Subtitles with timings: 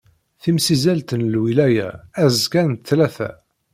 [0.41, 1.89] Timsizzelt n lwilaya
[2.23, 3.29] azekka n ttlata.